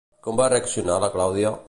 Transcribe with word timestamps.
Com 0.27 0.39
va 0.39 0.47
reaccionar 0.53 0.97
la 1.05 1.11
Clàudia? 1.17 1.57